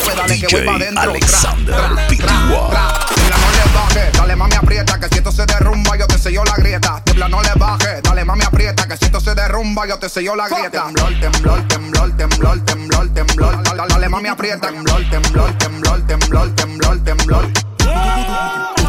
Pues 0.05 0.17
dale 0.17 0.39
que 0.39 0.57
voy 0.57 0.67
pa' 0.67 0.75
adentro. 0.75 1.03
Alexander 1.03 1.75
dale 4.13 4.37
mami 4.37 4.55
aprieta, 4.55 4.99
que 4.99 5.09
si 5.09 5.17
esto 5.17 5.33
se 5.33 5.47
derrumba, 5.47 5.97
yo 5.97 6.07
te 6.07 6.19
sello 6.19 6.45
la 6.45 6.55
grieta. 6.57 7.03
Tibla 7.05 7.29
no 7.29 7.43
le 7.43 7.51
baje, 7.57 8.01
dale 8.03 8.25
mami 8.25 8.45
aprieta, 8.45 8.87
que 8.87 8.97
si 8.97 9.07
esto 9.07 9.21
se 9.21 9.35
derrumba, 9.35 9.87
yo 9.87 9.99
te 9.99 10.09
sello 10.09 10.37
la 10.37 10.49
grieta 10.49 10.87
temblor, 10.93 11.13
temblor, 11.21 11.63
temblor, 11.69 12.11
temblor, 12.17 12.59
temblor, 12.65 13.09
temblor. 13.15 13.63
Dale, 13.63 13.89
dale 13.89 14.09
mami, 14.09 14.29
aprieta. 14.29 14.69
Temblor, 14.69 15.05
temblor, 15.11 15.53
temblor, 15.59 16.01
temblor, 16.07 16.51
temblor, 16.55 16.99
temblor. 17.05 18.82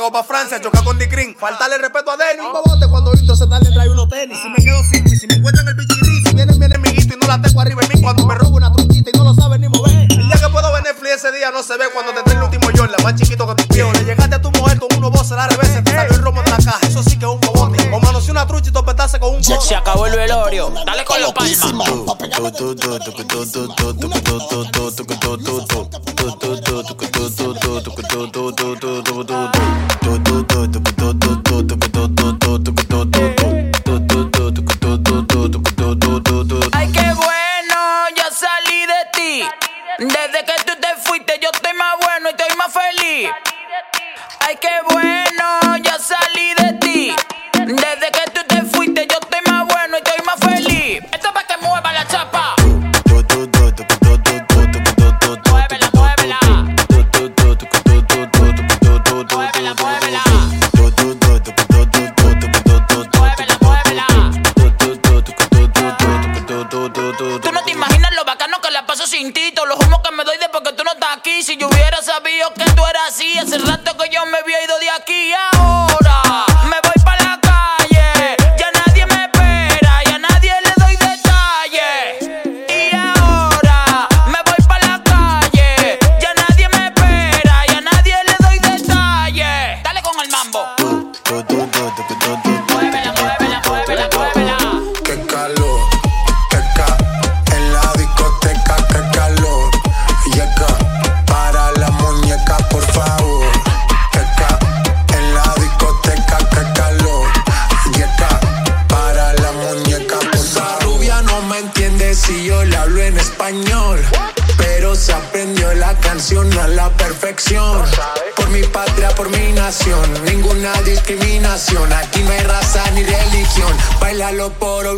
pago 0.00 0.12
pa' 0.12 0.24
Francia, 0.24 0.58
choca 0.58 0.82
con 0.82 0.96
Dicrin. 0.98 1.36
Faltarle 1.36 1.76
respeto 1.76 2.10
a 2.10 2.16
Denny. 2.16 2.40
Un 2.40 2.52
bobote 2.54 2.88
cuando 2.88 3.12
intro 3.12 3.36
se 3.36 3.46
tal 3.46 3.60
trae 3.60 3.88
unos 3.90 4.08
tenis. 4.08 4.38
Si 4.40 4.48
me 4.48 4.56
quedo 4.56 4.82
sin 4.90 5.06
y 5.06 5.14
si 5.14 5.26
me 5.26 5.34
encuentran 5.34 5.68
el 5.68 5.74
bichirí. 5.74 6.22
Si 6.24 6.34
vienen, 6.34 6.58
viene 6.58 6.78
mi 6.78 6.88
guito 6.88 7.14
y 7.14 7.18
no 7.18 7.26
la 7.26 7.38
tengo 7.42 7.60
arriba 7.60 7.82
en 7.82 7.88
mí. 7.90 8.00
Cuando 8.00 8.26
me 8.26 8.34
robo 8.34 8.56
una 8.56 8.72
truquita 8.72 9.10
y 9.12 9.18
no 9.18 9.24
lo 9.24 9.34
saben 9.34 9.60
ni 9.60 9.68
mover. 9.68 9.92
El 9.92 10.08
día 10.08 10.40
que 10.40 10.48
puedo 10.48 10.72
ver 10.72 10.84
Netflix 10.84 11.16
ese 11.16 11.32
día 11.32 11.50
no 11.50 11.62
se 11.62 11.76
ve 11.76 11.84
cuando 11.92 12.14
te 12.14 12.22
trae 12.22 12.36
el 12.36 12.42
último 12.44 12.70
yo, 12.70 12.86
la 12.86 12.96
más 13.04 13.14
chiquito 13.14 13.46
que 13.46 13.62
tu 13.62 13.74
viejo. 13.74 13.92
Le 13.92 14.04
llegaste 14.04 14.36
a 14.36 14.40
tu 14.40 14.50
mujer 14.52 14.78
con 14.78 14.88
uno 14.96 15.10
voces 15.10 15.32
la 15.32 15.46
revés, 15.48 15.84
te 15.84 15.90
salió 15.92 16.14
el 16.14 16.22
romo 16.22 16.42
de 16.42 16.50
la 16.50 16.56
caja. 16.56 16.78
Eso 16.82 17.02
sí 17.02 17.18
que 17.18 17.26
es 17.26 17.30
un 17.30 17.40
bobote. 17.40 17.90
O 17.92 18.00
manoseó 18.00 18.32
una 18.32 18.46
trucha 18.46 18.70
y 18.70 18.72
topetaste 18.72 19.20
con 19.20 19.34
un 19.34 19.42
bote. 19.42 19.60
Se 19.60 19.74
acabó 19.74 20.06
el 20.06 20.16
velorio. 20.16 20.72
Dale 20.86 21.04
con 21.04 21.20
los 21.20 21.34
palmas. 21.34 21.58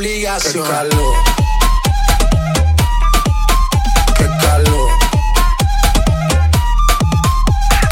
obligación. 0.02 0.64
Qué 4.16 4.26
calor. 4.40 4.88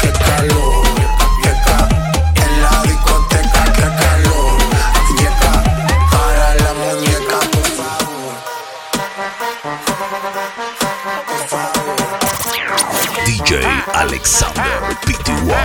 Qué 0.01 0.11
calor. 0.11 0.83
En 2.35 2.61
la 2.61 2.83
discoteca, 2.83 3.63
qué 3.77 3.87
calor. 4.03 4.57
Para 6.11 6.55
la 6.55 6.71
muñeca, 6.73 7.39
DJ 13.25 13.49
Alexander 13.93 14.97
Pty. 15.05 15.60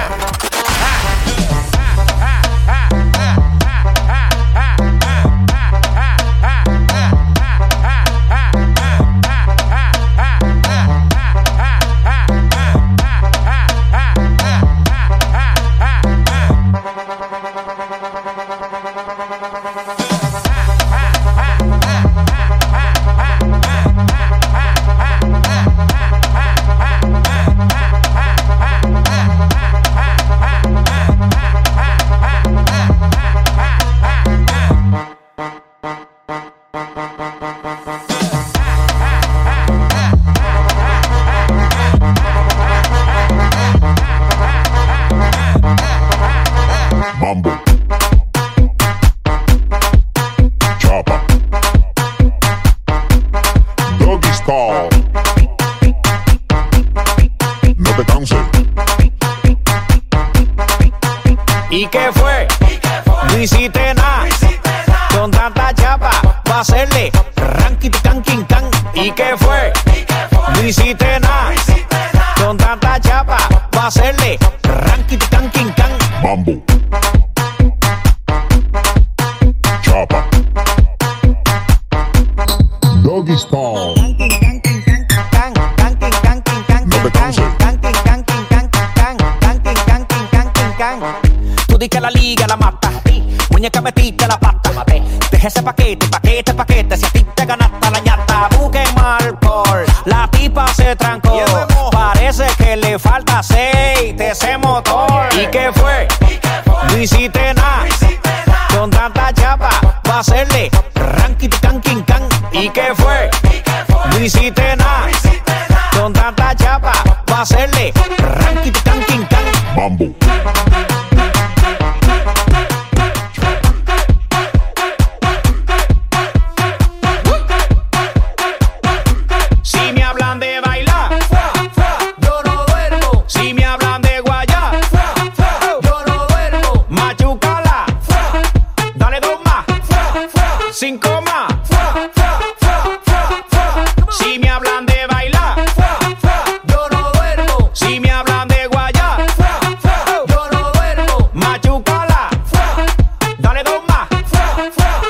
hacerle 73.87 74.26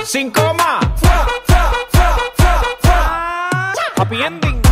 sin 0.06 0.30
coma. 0.30 0.78
Happy 3.96 4.22
ending. 4.22 4.62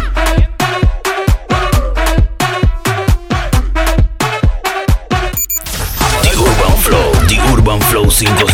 The 6.22 6.32
Urban 6.39 6.76
Flow, 6.85 7.12
The 7.26 7.39
Urban 7.53 7.80
Flow 7.80 8.05
5 8.09 8.54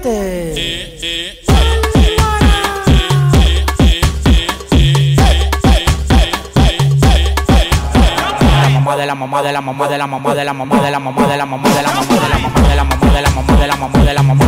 caliente. 0.00 0.52
Eh, 0.56 0.98
eh, 1.02 1.38
eh, 1.42 1.48
de 8.96 9.06
la 9.06 9.14
mamá 9.14 9.42
de 9.42 9.52
la 9.52 9.60
mamá 9.60 9.86
de 9.86 9.98
la 9.98 10.06
mamá 10.06 10.34
de 10.34 10.44
la 10.44 10.52
mamá 10.54 10.82
de 10.82 10.90
la 10.90 10.98
mamá 10.98 11.28
de 11.28 11.36
la 11.36 11.46
mamá 11.46 11.68
de 11.68 11.82
la 11.82 11.90
mamá 11.92 12.08
de 12.08 12.26
la 12.26 12.38
mamá 12.38 12.68
de 12.68 12.74
la 12.74 12.84
mamá 12.84 13.12
de 13.12 13.22
la 13.22 13.30
mamá 13.30 13.56
de 13.56 13.66
la 13.66 13.76
mamá 13.76 14.04
de 14.04 14.14
la 14.14 14.22
mamá 14.22 14.47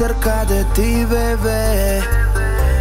cerca 0.00 0.46
de 0.46 0.64
ti, 0.72 1.04
bebé, 1.04 2.00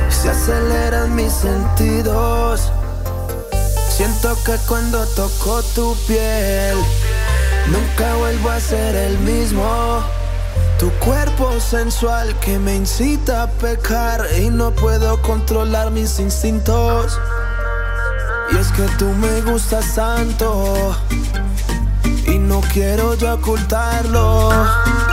se 0.08 0.30
aceleran 0.30 1.14
mis 1.14 1.34
sentidos. 1.34 2.72
Siento 3.90 4.38
que 4.46 4.56
cuando 4.66 5.06
toco 5.08 5.62
tu 5.76 5.98
piel, 6.08 6.78
nunca 7.68 8.16
vuelvo 8.16 8.50
a 8.50 8.62
ser 8.62 8.96
el 8.96 9.20
mismo. 9.20 10.02
Tu 10.80 10.90
cuerpo 11.00 11.60
sensual 11.60 12.34
que 12.40 12.58
me 12.58 12.78
incita 12.78 13.44
a 13.44 13.48
pecar 13.48 14.26
y 14.40 14.50
no 14.50 14.72
puedo 14.72 15.22
controlar 15.22 15.92
mis 15.92 16.20
instintos. 16.20 17.20
Y 18.54 18.56
es 18.56 18.72
que 18.72 18.84
tú 18.98 19.08
me 19.08 19.42
gustas 19.42 19.94
tanto 19.94 20.96
y 22.28 22.38
no 22.38 22.62
quiero 22.72 23.14
yo 23.16 23.34
ocultarlo. 23.34 25.09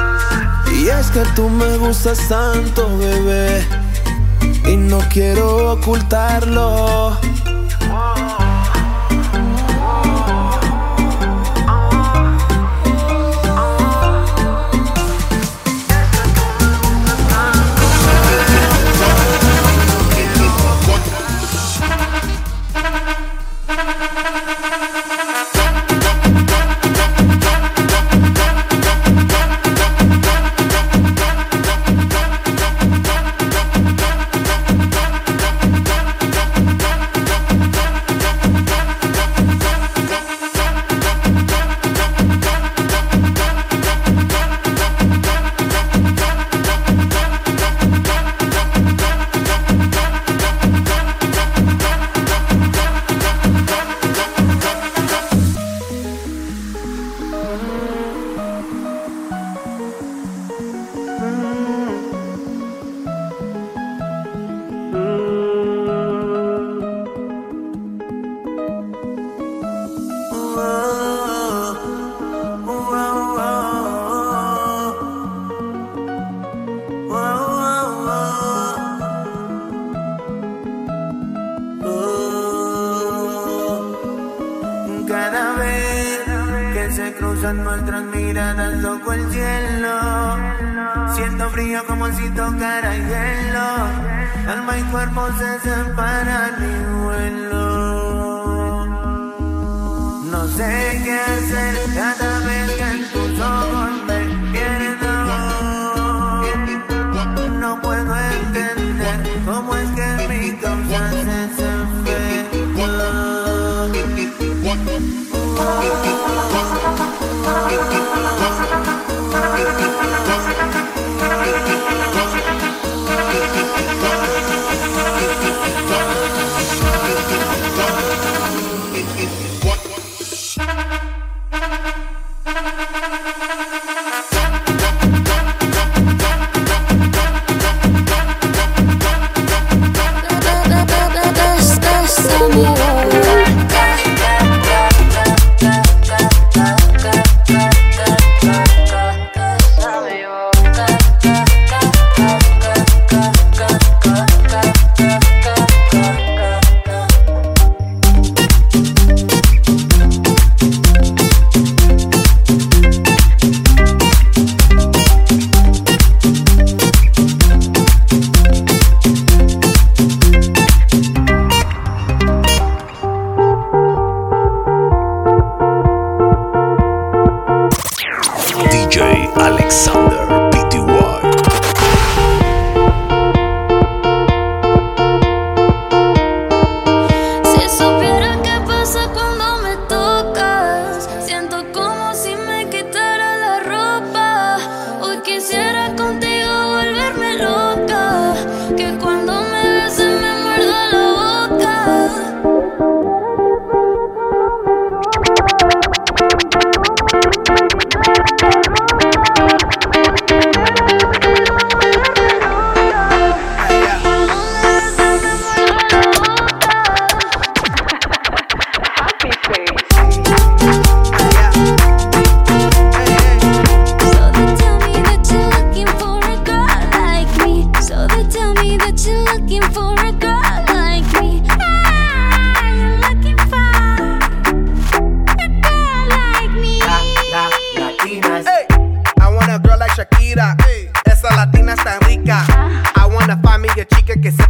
Y 0.86 0.88
es 0.88 1.10
que 1.10 1.24
tú 1.34 1.48
me 1.48 1.78
gustas 1.78 2.28
tanto, 2.28 2.96
bebé, 2.96 3.66
y 4.68 4.76
no 4.76 5.00
quiero 5.10 5.72
ocultarlo. 5.72 7.18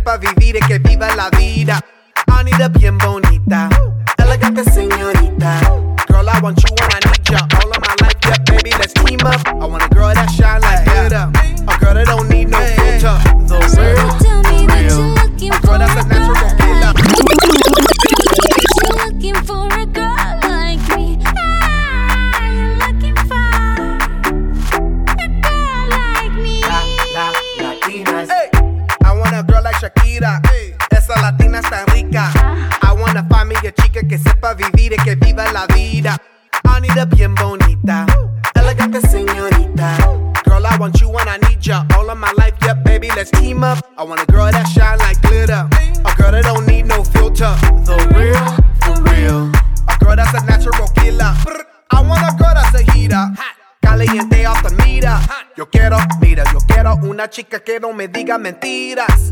pa' 0.07 0.19
vivir 0.19 0.57
es 0.57 0.67
que 0.69 0.79
viva 0.79 1.09
la 1.17 1.29
vida. 1.31 1.81
Anida 2.29 2.69
bien 2.69 2.97
bonita 2.97 3.69
me 57.97 58.09
digas 58.09 58.39
mentiras. 58.39 59.26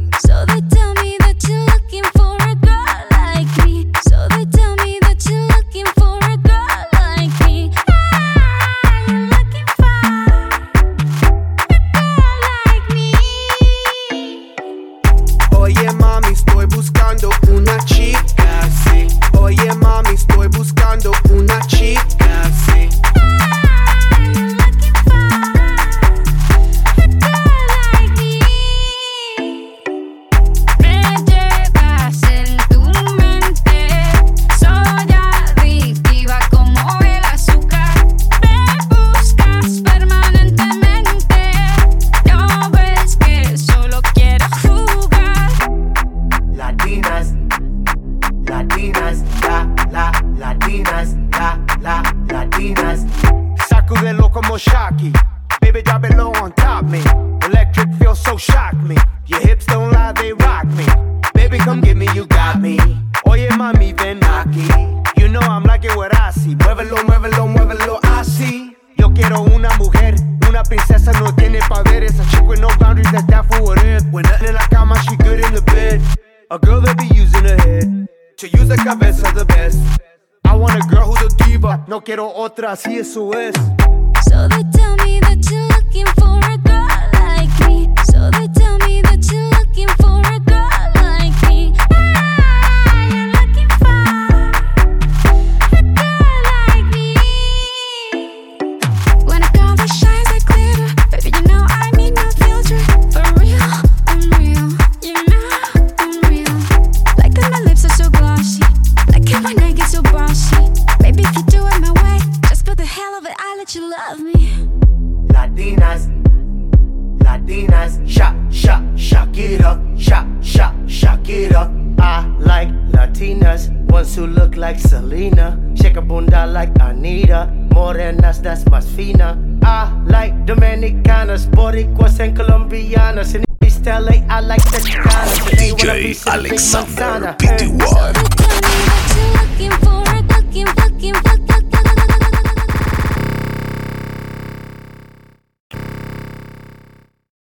y 82.86 82.98
eso 82.98 83.32
es. 83.32 83.54